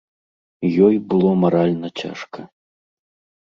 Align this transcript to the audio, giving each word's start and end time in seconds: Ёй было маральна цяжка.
Ёй 0.85 0.97
было 1.11 1.33
маральна 1.43 1.87
цяжка. 2.05 2.39